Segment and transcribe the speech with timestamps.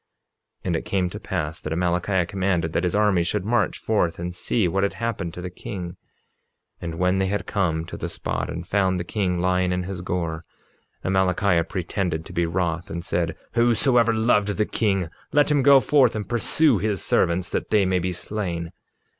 [0.61, 4.17] 47:27 And it came to pass that Amalickiah commanded that his armies should march forth
[4.17, 5.95] and see what had happened to the king;
[6.81, 10.01] and when they had come to the spot, and found the king lying in his
[10.01, 10.43] gore,
[11.05, 16.15] Amalickiah pretended to be wroth, and said: Whosoever loved the king, let him go forth,
[16.15, 18.71] and pursue his servants that they may be slain.